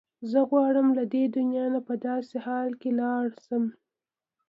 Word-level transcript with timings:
زه 0.31 0.39
غواړم 0.49 0.87
له 0.97 1.03
دې 1.13 1.23
دنیا 1.37 1.65
نه 1.73 1.81
په 1.87 1.93
داسې 2.07 2.35
حال 2.45 2.69
کې 2.81 2.89
لاړه 2.99 3.31
شم. 3.45 3.63